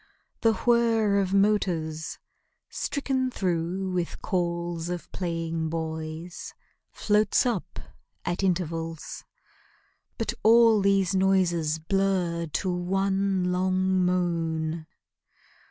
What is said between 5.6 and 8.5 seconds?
boys, floats up at